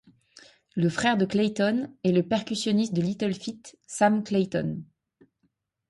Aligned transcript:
Le 0.73 0.89
frère 0.89 1.15
de 1.15 1.25
Clayton 1.25 1.95
est 2.03 2.11
le 2.11 2.23
percussionniste 2.23 2.95
de 2.95 3.03
Little 3.03 3.35
Feat, 3.35 3.77
Sam 3.85 4.23
Clayton. 4.23 4.81